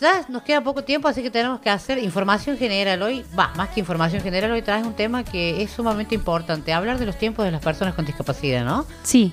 Ya 0.00 0.24
nos 0.28 0.42
queda 0.42 0.60
poco 0.60 0.84
tiempo, 0.84 1.08
así 1.08 1.22
que 1.22 1.30
tenemos 1.30 1.60
que 1.60 1.70
hacer 1.70 1.98
información 1.98 2.56
general 2.56 3.02
hoy. 3.02 3.24
Va, 3.36 3.52
más 3.56 3.70
que 3.70 3.80
información 3.80 4.22
general, 4.22 4.52
hoy 4.52 4.62
traes 4.62 4.86
un 4.86 4.94
tema 4.94 5.24
que 5.24 5.60
es 5.60 5.70
sumamente 5.70 6.14
importante, 6.14 6.72
hablar 6.72 6.98
de 6.98 7.06
los 7.06 7.18
tiempos 7.18 7.44
de 7.44 7.50
las 7.50 7.60
personas 7.60 7.94
con 7.94 8.04
discapacidad, 8.04 8.64
¿no? 8.64 8.86
Sí. 9.02 9.32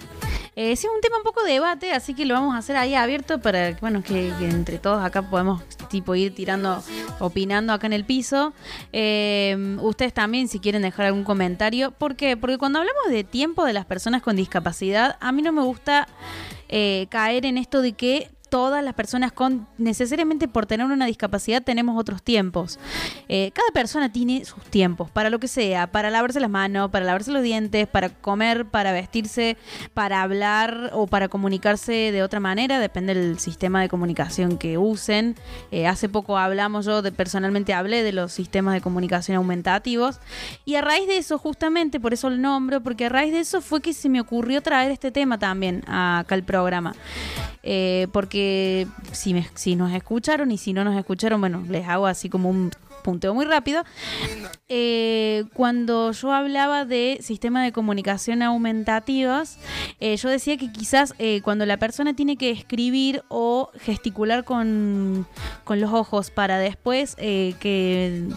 Eh, 0.56 0.76
sí, 0.76 0.88
es 0.88 0.94
un 0.94 1.02
tema 1.02 1.18
un 1.18 1.24
poco 1.24 1.44
de 1.44 1.52
debate, 1.54 1.92
así 1.92 2.14
que 2.14 2.26
lo 2.26 2.34
vamos 2.34 2.56
a 2.56 2.60
hacer 2.60 2.78
ahí 2.78 2.96
abierto 2.96 3.40
para 3.42 3.74
bueno, 3.82 4.02
que, 4.02 4.30
entre 4.40 4.80
todos 4.80 5.04
acá 5.04 5.30
podemos 5.30 5.62
tipo 5.90 6.16
ir 6.16 6.34
tirando, 6.34 6.82
opinando 7.20 7.74
acá 7.74 7.88
en 7.88 7.94
el 7.94 8.06
piso. 8.06 8.54
Eh, 8.94 9.78
ustedes 9.82 10.14
también, 10.14 10.48
si 10.48 10.60
quieren 10.60 10.82
dejar 10.82 11.08
algún 11.08 11.26
comentario. 11.26 11.92
¿Por 11.92 12.16
qué? 12.16 12.38
Porque 12.38 12.58
cuando 12.58 12.80
hablamos 12.80 13.10
de 13.10 13.24
tiempo 13.24 13.66
de 13.66 13.74
las 13.74 13.86
personas 13.86 14.22
con 14.22 14.38
discapacidad, 14.38 15.18
a 15.20 15.32
mí 15.32 15.42
no 15.42 15.52
me 15.52 15.62
gusta 15.62 16.08
eh, 16.70 17.08
caer 17.10 17.46
en 17.46 17.58
esto 17.58 17.82
de 17.82 17.92
que 17.94 18.30
todas 18.56 18.82
las 18.82 18.94
personas 18.94 19.34
con, 19.34 19.68
necesariamente 19.78 20.48
por 20.48 20.66
tener 20.66 20.86
una 20.86 21.08
discapacidad, 21.08 21.62
tenemos 21.62 22.00
otros 22.00 22.24
tiempos. 22.24 22.80
Eh, 23.28 23.52
cada 23.54 23.68
persona 23.74 24.14
tiene 24.14 24.46
sus 24.46 24.64
tiempos, 24.64 25.12
para 25.12 25.30
lo 25.30 25.42
que 25.42 25.50
sea, 25.50 25.88
para 25.88 26.10
lavarse 26.10 26.40
las 26.40 26.50
manos, 26.50 26.90
para 26.90 27.04
lavarse 27.04 27.34
los 27.34 27.44
dientes, 27.44 27.86
para 27.86 28.08
comer, 28.08 28.66
para 28.66 28.94
vestirse, 28.94 29.58
para 29.94 30.22
hablar 30.22 30.92
o 30.94 31.06
para 31.06 31.28
comunicarse 31.28 32.14
de 32.14 32.24
otra 32.24 32.40
manera, 32.40 32.80
depende 32.80 33.14
del 33.14 33.40
sistema 33.40 33.82
de 33.82 33.90
comunicación 33.90 34.58
que 34.58 34.78
usen. 34.78 35.36
Eh, 35.72 35.86
hace 35.86 36.08
poco 36.08 36.38
hablamos, 36.38 36.86
yo 36.86 37.02
de, 37.02 37.12
personalmente 37.12 37.74
hablé 37.74 38.04
de 38.04 38.14
los 38.14 38.32
sistemas 38.32 38.74
de 38.74 38.80
comunicación 38.80 39.36
aumentativos, 39.36 40.22
y 40.64 40.76
a 40.76 40.82
raíz 40.82 41.10
de 41.10 41.18
eso, 41.18 41.38
justamente, 41.38 42.00
por 42.00 42.14
eso 42.14 42.30
el 42.30 42.42
nombro, 42.42 42.80
porque 42.80 43.08
a 43.08 43.10
raíz 43.10 43.34
de 43.34 43.42
eso 43.42 43.60
fue 43.60 43.82
que 43.82 43.92
se 43.92 44.08
me 44.08 44.22
ocurrió 44.22 44.62
traer 44.62 44.92
este 44.92 45.12
tema 45.12 45.38
también 45.38 45.84
acá 45.90 46.36
al 46.36 46.44
programa. 46.44 46.94
Eh, 47.68 48.08
porque 48.12 48.88
si, 49.12 49.34
nos 49.76 49.92
escucharon 49.92 50.52
y 50.52 50.58
si 50.58 50.72
no 50.72 50.84
nos 50.84 50.96
escucharon, 50.96 51.42
bueno, 51.42 51.64
les 51.68 51.88
hago 51.88 52.06
así 52.06 52.30
como 52.30 52.50
un 52.50 52.72
punteo 53.06 53.34
muy 53.34 53.46
rápido. 53.46 53.84
Eh, 54.68 55.46
cuando 55.54 56.12
yo 56.12 56.32
hablaba 56.32 56.86
de 56.86 57.20
sistemas 57.22 57.64
de 57.64 57.72
comunicación 57.72 58.42
aumentativos, 58.42 59.58
eh, 60.00 60.18
yo 60.18 60.30
decía 60.30 60.58
que 60.58 60.72
quizás 60.72 61.14
eh, 61.20 61.42
cuando 61.44 61.66
la 61.68 61.78
persona 61.78 62.16
tiene 62.16 62.36
que 62.36 62.50
escribir 62.50 63.24
o 63.30 63.70
gesticular 63.80 64.44
con, 64.44 65.28
con 65.64 65.80
los 65.80 65.92
ojos 65.92 66.32
para 66.32 66.58
después 66.58 67.16
eh, 67.20 67.54
que 67.60 68.28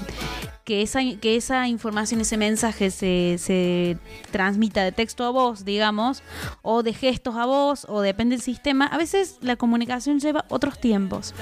que 0.68 0.82
esa, 0.82 1.00
que 1.18 1.34
esa 1.34 1.66
información, 1.66 2.20
ese 2.20 2.36
mensaje 2.36 2.90
se, 2.90 3.36
se 3.38 3.96
transmita 4.30 4.84
de 4.84 4.92
texto 4.92 5.24
a 5.24 5.30
voz, 5.30 5.64
digamos, 5.64 6.22
o 6.60 6.82
de 6.82 6.92
gestos 6.92 7.36
a 7.36 7.46
voz, 7.46 7.86
o 7.88 8.02
depende 8.02 8.36
del 8.36 8.42
sistema, 8.42 8.84
a 8.84 8.98
veces 8.98 9.38
la 9.40 9.56
comunicación 9.56 10.20
lleva 10.20 10.44
otros 10.50 10.78
tiempos. 10.78 11.32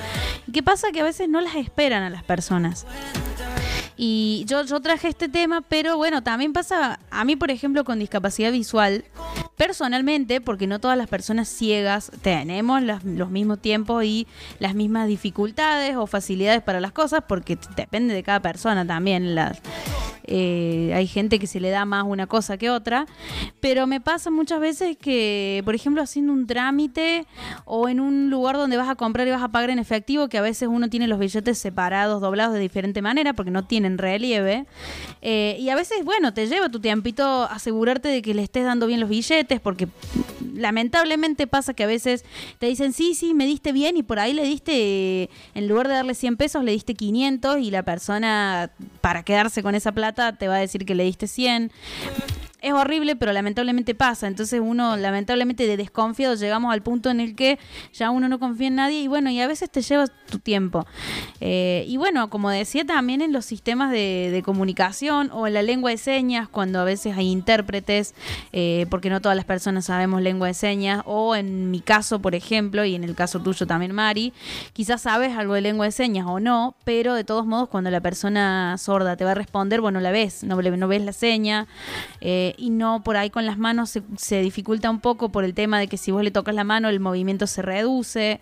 ¿Y 0.46 0.52
qué 0.52 0.62
pasa? 0.62 0.92
Que 0.92 1.00
a 1.00 1.02
veces 1.04 1.28
no 1.28 1.40
las 1.40 1.56
esperan 1.56 2.04
a 2.04 2.10
las 2.10 2.22
personas. 2.22 2.86
Y 3.96 4.44
yo, 4.46 4.62
yo 4.62 4.78
traje 4.78 5.08
este 5.08 5.28
tema, 5.28 5.60
pero 5.60 5.96
bueno, 5.96 6.22
también 6.22 6.52
pasa 6.52 7.00
a 7.10 7.24
mí, 7.24 7.34
por 7.34 7.50
ejemplo, 7.50 7.82
con 7.82 7.98
discapacidad 7.98 8.52
visual, 8.52 9.06
personalmente, 9.56 10.40
porque 10.40 10.66
no 10.66 10.78
todas 10.78 10.96
las 10.98 11.08
personas 11.08 11.48
ciegas 11.48 12.10
tenemos 12.22 12.82
las- 12.82 13.04
los 13.04 13.30
mismos 13.30 13.58
tiempos 13.60 14.04
y 14.04 14.26
las 14.58 14.74
mismas 14.74 15.08
dificultades 15.08 15.96
o 15.96 16.06
facilidades 16.06 16.62
para 16.62 16.80
las 16.80 16.92
cosas, 16.92 17.24
porque 17.26 17.58
depende 17.76 18.14
de 18.14 18.22
cada 18.22 18.40
persona 18.40 18.86
también. 18.86 19.34
Las, 19.34 19.58
eh, 20.26 20.92
hay 20.94 21.06
gente 21.06 21.38
que 21.38 21.46
se 21.46 21.60
le 21.60 21.70
da 21.70 21.84
más 21.84 22.04
una 22.06 22.26
cosa 22.26 22.56
que 22.56 22.70
otra, 22.70 23.06
pero 23.60 23.86
me 23.86 24.00
pasa 24.00 24.30
muchas 24.30 24.60
veces 24.60 24.96
que, 24.96 25.62
por 25.64 25.74
ejemplo, 25.74 26.02
haciendo 26.02 26.32
un 26.32 26.46
trámite 26.46 27.26
o 27.64 27.88
en 27.88 28.00
un 28.00 28.30
lugar 28.30 28.56
donde 28.56 28.76
vas 28.76 28.88
a 28.88 28.94
comprar 28.94 29.26
y 29.26 29.30
vas 29.30 29.42
a 29.42 29.48
pagar 29.48 29.70
en 29.70 29.78
efectivo, 29.78 30.28
que 30.28 30.38
a 30.38 30.42
veces 30.42 30.68
uno 30.70 30.88
tiene 30.88 31.06
los 31.08 31.18
billetes 31.18 31.58
separados, 31.58 32.20
doblados 32.20 32.54
de 32.54 32.60
diferente 32.60 33.02
manera, 33.02 33.32
porque 33.32 33.50
no 33.50 33.64
tienen 33.64 33.98
relieve, 33.98 34.66
eh, 35.22 35.56
y 35.58 35.68
a 35.70 35.74
veces, 35.74 36.04
bueno, 36.04 36.34
te 36.34 36.46
lleva 36.46 36.68
tu 36.68 36.80
tiempito 36.80 37.44
asegurarte 37.44 38.08
de 38.08 38.22
que 38.22 38.34
le 38.34 38.42
estés 38.42 38.64
dando 38.64 38.86
bien 38.86 39.00
los 39.00 39.08
billetes, 39.08 39.60
porque 39.60 39.88
lamentablemente 40.54 41.46
pasa 41.46 41.74
que 41.74 41.84
a 41.84 41.86
veces 41.86 42.24
te 42.58 42.66
dicen, 42.66 42.92
sí, 42.92 43.14
sí, 43.14 43.34
me 43.34 43.46
diste 43.46 43.72
bien 43.72 43.96
y 43.96 44.02
por 44.02 44.18
ahí 44.18 44.32
le 44.32 44.44
diste, 44.44 45.30
en 45.54 45.68
lugar 45.68 45.88
de 45.88 45.94
darle 45.94 46.14
100 46.14 46.36
pesos, 46.36 46.64
le 46.64 46.72
diste 46.72 46.94
500 46.94 47.58
y 47.58 47.70
la 47.70 47.82
persona, 47.82 48.70
para 49.00 49.22
quedarse 49.22 49.62
con 49.62 49.74
esa 49.74 49.92
plata, 49.92 50.36
te 50.36 50.48
va 50.48 50.56
a 50.56 50.60
decir 50.60 50.84
que 50.84 50.94
le 50.94 51.04
diste 51.04 51.26
100. 51.26 51.70
Es 52.66 52.72
horrible, 52.72 53.14
pero 53.14 53.32
lamentablemente 53.32 53.94
pasa. 53.94 54.26
Entonces 54.26 54.60
uno, 54.60 54.96
lamentablemente 54.96 55.68
de 55.68 55.76
desconfiado, 55.76 56.34
llegamos 56.34 56.72
al 56.72 56.82
punto 56.82 57.10
en 57.10 57.20
el 57.20 57.36
que 57.36 57.60
ya 57.92 58.10
uno 58.10 58.28
no 58.28 58.40
confía 58.40 58.66
en 58.66 58.74
nadie 58.74 59.02
y 59.02 59.06
bueno, 59.06 59.30
y 59.30 59.40
a 59.40 59.46
veces 59.46 59.70
te 59.70 59.82
lleva 59.82 60.08
tu 60.08 60.40
tiempo. 60.40 60.84
Eh, 61.40 61.84
y 61.86 61.96
bueno, 61.96 62.28
como 62.28 62.50
decía 62.50 62.84
también 62.84 63.20
en 63.20 63.32
los 63.32 63.44
sistemas 63.44 63.92
de, 63.92 64.30
de 64.32 64.42
comunicación 64.42 65.30
o 65.32 65.46
en 65.46 65.54
la 65.54 65.62
lengua 65.62 65.92
de 65.92 65.96
señas, 65.96 66.48
cuando 66.48 66.80
a 66.80 66.84
veces 66.84 67.16
hay 67.16 67.30
intérpretes, 67.30 68.16
eh, 68.52 68.86
porque 68.90 69.10
no 69.10 69.20
todas 69.20 69.36
las 69.36 69.44
personas 69.44 69.84
sabemos 69.84 70.20
lengua 70.20 70.48
de 70.48 70.54
señas, 70.54 71.02
o 71.04 71.36
en 71.36 71.70
mi 71.70 71.78
caso, 71.78 72.18
por 72.18 72.34
ejemplo, 72.34 72.84
y 72.84 72.96
en 72.96 73.04
el 73.04 73.14
caso 73.14 73.38
tuyo 73.38 73.64
también, 73.68 73.92
Mari, 73.92 74.32
quizás 74.72 75.02
sabes 75.02 75.36
algo 75.36 75.54
de 75.54 75.60
lengua 75.60 75.86
de 75.86 75.92
señas 75.92 76.26
o 76.28 76.40
no, 76.40 76.74
pero 76.82 77.14
de 77.14 77.22
todos 77.22 77.46
modos 77.46 77.68
cuando 77.68 77.90
la 77.92 78.00
persona 78.00 78.76
sorda 78.76 79.16
te 79.16 79.24
va 79.24 79.30
a 79.30 79.34
responder, 79.34 79.80
bueno, 79.80 80.00
la 80.00 80.10
ves, 80.10 80.42
no, 80.42 80.60
no 80.60 80.88
ves 80.88 81.02
la 81.02 81.12
seña, 81.12 81.68
eh, 82.20 82.54
y 82.56 82.70
no 82.70 83.02
por 83.02 83.16
ahí 83.16 83.30
con 83.30 83.46
las 83.46 83.58
manos 83.58 83.90
se, 83.90 84.02
se 84.16 84.40
dificulta 84.40 84.90
un 84.90 85.00
poco 85.00 85.30
por 85.30 85.44
el 85.44 85.54
tema 85.54 85.78
de 85.78 85.88
que 85.88 85.96
si 85.96 86.10
vos 86.10 86.22
le 86.22 86.30
tocas 86.30 86.54
la 86.54 86.64
mano 86.64 86.88
el 86.88 87.00
movimiento 87.00 87.46
se 87.46 87.62
reduce. 87.62 88.40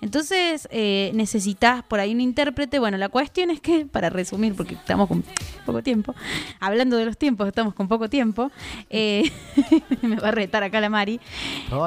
Entonces 0.00 0.68
eh, 0.70 1.10
necesitas 1.14 1.82
por 1.82 2.00
ahí 2.00 2.14
un 2.14 2.20
intérprete. 2.20 2.78
Bueno, 2.78 2.96
la 2.96 3.08
cuestión 3.08 3.50
es 3.50 3.60
que, 3.60 3.86
para 3.86 4.10
resumir, 4.10 4.54
porque 4.54 4.74
estamos 4.74 5.08
con 5.08 5.24
poco 5.64 5.82
tiempo, 5.82 6.14
hablando 6.60 6.96
de 6.96 7.04
los 7.04 7.16
tiempos, 7.16 7.48
estamos 7.48 7.74
con 7.74 7.88
poco 7.88 8.08
tiempo, 8.08 8.50
eh, 8.90 9.30
me 10.02 10.16
va 10.16 10.28
a 10.28 10.32
retar 10.32 10.62
acá 10.62 10.80
la 10.80 10.88
Mari. 10.88 11.20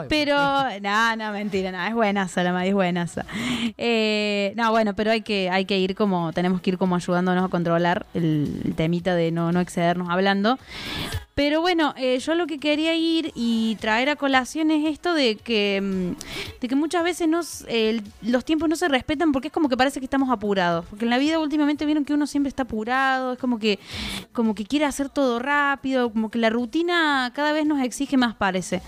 Pero, 0.10 0.36
no, 0.82 1.16
no, 1.16 1.32
mentira, 1.32 1.72
no, 1.72 1.84
es 1.86 1.94
buenaza 1.94 2.44
la 2.44 2.54
Mari, 2.54 2.70
es 2.70 2.74
buenaza. 2.74 3.26
Eh, 3.78 4.54
no, 4.56 4.72
bueno, 4.72 4.96
pero 4.96 5.12
hay 5.12 5.22
que, 5.22 5.50
hay 5.50 5.66
que 5.66 5.78
ir 5.80 5.96
como, 5.96 6.34
tenemos 6.34 6.62
que 6.62 6.72
ir 6.72 6.78
como 6.78 6.96
ayudándonos 6.96 7.46
a 7.46 7.48
controlar 7.48 8.06
el, 8.14 8.62
el 8.66 8.76
temita 8.76 9.16
de 9.16 9.32
no, 9.32 9.52
no 9.52 9.60
excedernos 9.60 10.10
hablando. 10.10 10.58
Pero 11.40 11.62
bueno, 11.62 11.94
eh, 11.96 12.20
yo 12.20 12.36
lo 12.36 12.48
que 12.48 12.60
quería 12.60 12.96
ir 12.96 13.32
y 13.34 13.78
traer 13.80 14.10
a 14.10 14.18
colación 14.18 14.72
es 14.72 14.86
esto 14.86 15.14
de 15.14 15.38
que, 15.38 15.80
mm, 15.82 16.60
de 16.60 16.68
que 16.68 16.76
muchas 16.76 17.02
veces 17.02 17.30
los 17.30 18.44
tiempos 18.44 18.68
no 18.68 18.76
se 18.76 18.90
respetan 18.90 19.32
porque 19.32 19.48
es 19.48 19.54
como 19.54 19.70
que 19.70 19.78
parece 19.78 20.02
que 20.02 20.06
estamos 20.06 20.30
apurados. 20.32 20.86
Porque 20.90 21.06
en 21.06 21.10
la 21.10 21.18
vida 21.18 21.40
últimamente 21.40 21.86
vieron 21.86 22.04
que 22.04 22.14
uno 22.14 22.28
siempre 22.28 22.50
está 22.50 22.64
apurado, 22.64 23.32
es 23.32 23.40
como 23.40 23.58
que, 23.58 23.80
como 24.34 24.54
que 24.54 24.66
quiere 24.66 24.84
hacer 24.84 25.08
todo 25.08 25.40
rápido, 25.40 26.12
como 26.12 26.30
que 26.30 26.40
la 26.40 26.50
rutina 26.50 27.32
cada 27.34 27.54
vez 27.54 27.66
nos 27.66 27.82
exige 27.82 28.18
más, 28.18 28.36
parece. 28.36 28.82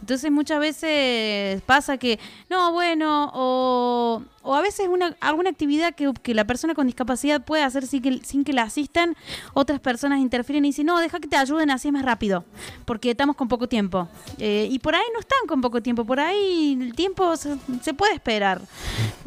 Entonces 0.00 0.32
muchas 0.32 0.58
veces 0.58 1.62
pasa 1.62 1.98
que, 1.98 2.18
no, 2.50 2.72
bueno, 2.72 3.30
o, 3.32 4.24
o 4.42 4.54
a 4.56 4.60
veces 4.60 4.88
una, 4.88 5.16
alguna 5.20 5.50
actividad 5.50 5.94
que, 5.94 6.12
que 6.20 6.34
la 6.34 6.44
persona 6.44 6.74
con 6.74 6.86
discapacidad 6.86 7.44
puede 7.44 7.62
hacer 7.62 7.86
sin 7.86 8.02
que, 8.02 8.20
sin 8.24 8.42
que 8.42 8.52
la 8.52 8.62
asistan, 8.62 9.14
otras 9.54 9.78
personas 9.78 10.18
interfieren 10.18 10.64
y 10.64 10.70
dicen, 10.70 10.86
no, 10.86 10.98
deja 10.98 11.20
que 11.20 11.28
te 11.28 11.36
ayuden 11.36 11.70
así 11.70 11.91
más 11.92 12.04
rápido, 12.04 12.44
porque 12.84 13.10
estamos 13.10 13.36
con 13.36 13.48
poco 13.48 13.68
tiempo. 13.68 14.08
Eh, 14.38 14.68
y 14.70 14.78
por 14.78 14.94
ahí 14.94 15.04
no 15.12 15.20
están 15.20 15.38
con 15.46 15.60
poco 15.60 15.82
tiempo, 15.82 16.04
por 16.04 16.18
ahí 16.18 16.78
el 16.80 16.94
tiempo 16.94 17.36
se, 17.36 17.56
se 17.82 17.94
puede 17.94 18.14
esperar. 18.14 18.60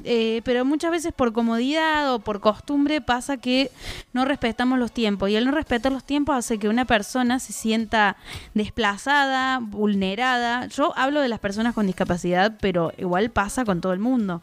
Eh, 0.08 0.42
pero 0.46 0.64
muchas 0.66 0.92
veces 0.92 1.14
por 1.14 1.34
comodidad 1.34 2.14
o 2.14 2.20
por 2.20 2.40
costumbre 2.40 3.02
pasa 3.02 3.38
que 3.38 3.72
no 4.14 4.24
respetamos 4.24 4.78
los 4.78 4.92
tiempos. 4.92 5.30
Y 5.32 5.36
el 5.36 5.46
no 5.46 5.52
respetar 5.52 5.92
los 5.92 6.04
tiempos 6.04 6.36
hace 6.36 6.60
que 6.60 6.70
una 6.70 6.86
persona 6.86 7.40
se 7.40 7.54
sienta 7.54 8.16
desplazada, 8.54 9.60
vulnerada. 9.60 10.68
Yo 10.68 10.94
hablo 10.96 11.22
de 11.22 11.28
las 11.28 11.40
personas 11.40 11.74
con 11.74 11.88
discapacidad, 11.88 12.58
pero 12.62 12.92
igual 12.98 13.32
pasa 13.32 13.66
con 13.66 13.82
todo 13.82 13.94
el 13.94 14.00
mundo. 14.00 14.42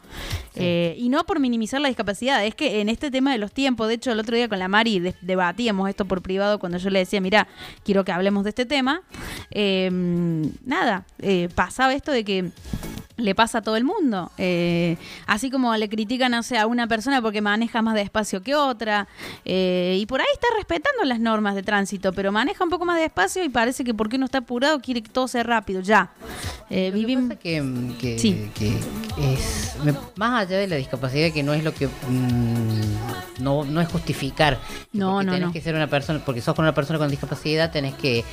Eh, 0.55 0.95
y 0.99 1.07
no 1.09 1.23
por 1.25 1.39
minimizar 1.39 1.79
la 1.79 1.87
discapacidad, 1.87 2.45
es 2.45 2.55
que 2.55 2.81
en 2.81 2.89
este 2.89 3.09
tema 3.09 3.31
de 3.31 3.37
los 3.37 3.51
tiempos, 3.53 3.87
de 3.87 3.93
hecho 3.95 4.11
el 4.11 4.19
otro 4.19 4.35
día 4.35 4.49
con 4.49 4.59
la 4.59 4.67
Mari 4.67 4.99
de- 4.99 5.15
debatíamos 5.21 5.89
esto 5.89 6.05
por 6.05 6.21
privado 6.21 6.59
cuando 6.59 6.77
yo 6.77 6.89
le 6.89 6.99
decía, 6.99 7.21
mira, 7.21 7.47
quiero 7.85 8.03
que 8.03 8.11
hablemos 8.11 8.43
de 8.43 8.49
este 8.49 8.65
tema. 8.65 9.01
Eh, 9.49 9.89
nada, 10.65 11.05
pasaba 11.55 11.93
esto 11.93 12.11
de 12.11 12.23
que 12.25 12.51
le 13.17 13.35
pasa 13.35 13.59
a 13.59 13.61
todo 13.61 13.75
el 13.77 13.83
mundo. 13.83 14.31
Eh, 14.37 14.97
así 15.27 15.51
como 15.51 15.75
le 15.75 15.87
critican 15.89 16.31
no 16.31 16.41
sé, 16.43 16.57
a 16.57 16.65
una 16.67 16.87
persona 16.87 17.21
porque 17.21 17.41
maneja 17.41 17.81
más 17.81 17.93
despacio 17.95 18.41
que 18.41 18.55
otra. 18.55 19.07
eh, 19.45 19.97
y 19.99 20.05
por 20.07 20.19
ahí 20.21 20.27
está 20.33 20.47
respetando 20.57 21.03
las 21.03 21.19
normas 21.19 21.53
de 21.55 21.63
tránsito, 21.63 22.11
pero 22.13 22.31
maneja 22.31 22.63
un 22.63 22.69
poco 22.69 22.85
más 22.85 22.97
despacio 22.99 23.43
y 23.43 23.49
parece 23.49 23.83
que 23.83 23.93
porque 23.93 24.15
uno 24.15 24.25
está 24.25 24.39
apurado 24.39 24.79
quiere 24.79 25.01
que 25.03 25.09
todo 25.09 25.27
sea 25.27 25.43
rápido, 25.43 25.81
ya. 25.81 26.09
Eh, 26.69 26.89
Lo 26.91 26.93
que 26.99 27.05
vivim- 27.05 27.27
pasa 27.27 27.39
que, 27.39 27.93
que- 27.99 28.19
Sí. 28.19 28.49
que 28.55 28.69
es 29.33 29.75
me- 29.83 29.93
más 30.15 30.41
allá 30.47 30.57
de 30.57 30.67
la 30.67 30.75
discapacidad 30.77 31.31
que 31.31 31.43
no 31.43 31.53
es 31.53 31.63
lo 31.63 31.73
que 31.73 31.87
mm, 31.87 33.41
no, 33.43 33.63
no 33.63 33.81
es 33.81 33.87
justificar 33.89 34.59
que 34.91 34.97
No, 34.97 35.21
no, 35.21 35.33
tenés 35.33 35.47
no. 35.47 35.53
que 35.53 35.61
ser 35.61 35.75
una 35.75 35.87
persona 35.87 36.19
porque 36.25 36.41
sos 36.41 36.55
con 36.55 36.63
una 36.65 36.73
persona 36.73 36.97
con 36.99 37.09
discapacidad 37.11 37.71
tenés 37.71 37.93
que 37.95 38.23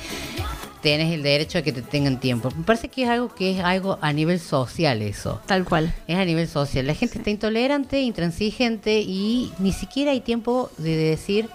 tenés 0.81 1.13
el 1.13 1.23
derecho 1.23 1.59
a 1.59 1.61
que 1.61 1.71
te 1.71 1.81
tengan 1.81 2.19
tiempo. 2.19 2.51
Me 2.55 2.63
parece 2.63 2.89
que 2.89 3.03
es 3.03 3.09
algo 3.09 3.33
que 3.33 3.57
es 3.57 3.63
algo 3.63 3.97
a 4.01 4.13
nivel 4.13 4.39
social 4.39 5.01
eso. 5.01 5.41
Tal 5.45 5.65
cual. 5.65 5.93
Es 6.07 6.17
a 6.17 6.25
nivel 6.25 6.47
social. 6.47 6.87
La 6.87 6.95
gente 6.95 7.17
está 7.17 7.29
intolerante, 7.29 8.01
intransigente 8.01 8.99
y 8.99 9.51
ni 9.59 9.71
siquiera 9.71 10.11
hay 10.11 10.21
tiempo 10.21 10.71
de 10.77 10.95
decir, 10.95 11.49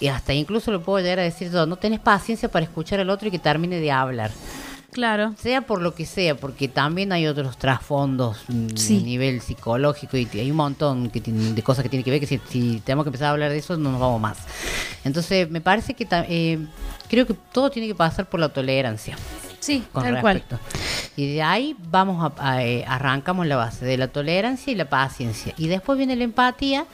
y 0.00 0.08
hasta 0.08 0.34
incluso 0.34 0.70
lo 0.70 0.82
puedo 0.82 1.02
llegar 1.02 1.20
a 1.20 1.22
decir 1.22 1.50
todo, 1.50 1.66
no 1.66 1.76
tenés 1.76 2.00
paciencia 2.00 2.50
para 2.50 2.64
escuchar 2.64 3.00
al 3.00 3.10
otro 3.10 3.28
y 3.28 3.30
que 3.30 3.38
termine 3.38 3.80
de 3.80 3.90
hablar. 3.90 4.30
Claro. 4.96 5.34
Sea 5.38 5.60
por 5.60 5.82
lo 5.82 5.94
que 5.94 6.06
sea, 6.06 6.36
porque 6.36 6.68
también 6.68 7.12
hay 7.12 7.26
otros 7.26 7.58
trasfondos 7.58 8.38
mm, 8.48 8.68
Sí. 8.76 8.96
a 8.98 9.04
nivel 9.04 9.42
psicológico 9.42 10.16
y 10.16 10.26
hay 10.32 10.50
un 10.50 10.56
montón 10.56 11.10
que 11.10 11.20
tienen- 11.20 11.54
de 11.54 11.62
cosas 11.62 11.82
que 11.82 11.90
tienen 11.90 12.02
que 12.02 12.10
ver 12.10 12.18
que 12.18 12.26
si, 12.26 12.40
si 12.48 12.80
tenemos 12.80 13.04
que 13.04 13.10
empezar 13.10 13.28
a 13.28 13.30
hablar 13.32 13.50
de 13.50 13.58
eso 13.58 13.76
no 13.76 13.92
nos 13.92 14.00
vamos 14.00 14.22
más. 14.22 14.38
Entonces 15.04 15.50
me 15.50 15.60
parece 15.60 15.92
que 15.92 16.06
eh, 16.10 16.58
creo 17.10 17.26
que 17.26 17.34
todo 17.52 17.68
tiene 17.68 17.86
que 17.88 17.94
pasar 17.94 18.24
por 18.26 18.40
la 18.40 18.48
tolerancia. 18.48 19.18
Sí, 19.60 19.84
Con 19.92 20.02
tal 20.04 20.20
cual. 20.22 20.36
respecto. 20.36 20.58
Y 21.14 21.34
de 21.34 21.42
ahí 21.42 21.76
vamos 21.90 22.32
a, 22.38 22.50
a, 22.52 22.64
eh, 22.64 22.82
arrancamos 22.88 23.46
la 23.46 23.56
base 23.56 23.84
de 23.84 23.98
la 23.98 24.08
tolerancia 24.08 24.72
y 24.72 24.76
la 24.76 24.86
paciencia. 24.88 25.52
Y 25.58 25.68
después 25.68 25.98
viene 25.98 26.16
la 26.16 26.24
empatía, 26.24 26.86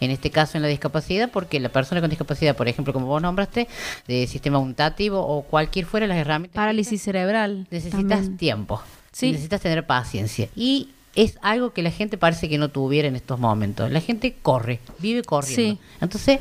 en 0.00 0.10
este 0.10 0.30
caso 0.30 0.58
en 0.58 0.62
la 0.62 0.68
discapacidad, 0.68 1.30
porque 1.30 1.60
la 1.60 1.68
persona 1.68 2.00
con 2.00 2.10
discapacidad, 2.10 2.56
por 2.56 2.68
ejemplo, 2.68 2.92
como 2.92 3.06
vos 3.06 3.22
nombraste, 3.22 3.68
de 4.06 4.26
sistema 4.26 4.58
auditativo 4.58 5.20
o 5.20 5.42
cualquier 5.42 5.86
fuera 5.86 6.06
las 6.06 6.18
herramientas. 6.18 6.56
Parálisis 6.56 7.02
cerebral. 7.02 7.66
necesitas 7.70 8.08
también. 8.08 8.36
tiempo. 8.36 8.82
Sí. 9.12 9.32
Necesitas 9.32 9.60
tener 9.60 9.86
paciencia. 9.86 10.48
Y 10.54 10.90
es 11.14 11.38
algo 11.42 11.72
que 11.72 11.82
la 11.82 11.90
gente 11.90 12.16
parece 12.16 12.48
que 12.48 12.58
no 12.58 12.68
tuviera 12.68 13.08
en 13.08 13.16
estos 13.16 13.40
momentos. 13.40 13.90
La 13.90 14.00
gente 14.00 14.36
corre, 14.40 14.80
vive 15.00 15.22
corriendo. 15.22 15.74
Sí. 15.74 15.78
Entonces, 16.00 16.40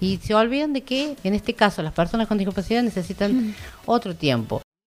y 0.00 0.18
se 0.18 0.34
olvidan 0.34 0.72
de 0.72 0.82
que 0.82 1.16
en 1.24 1.34
este 1.34 1.54
caso 1.54 1.82
las 1.82 1.92
personas 1.92 2.28
con 2.28 2.38
discapacidad 2.38 2.82
necesitan 2.82 3.54
otro 3.86 4.14
tiempo. 4.14 4.61